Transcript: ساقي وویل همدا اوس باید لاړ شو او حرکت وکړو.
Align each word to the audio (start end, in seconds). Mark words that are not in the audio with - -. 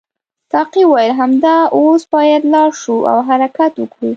ساقي 0.53 0.83
وویل 0.85 1.11
همدا 1.19 1.55
اوس 1.75 2.01
باید 2.13 2.41
لاړ 2.53 2.69
شو 2.81 2.95
او 3.11 3.17
حرکت 3.27 3.71
وکړو. 3.77 4.09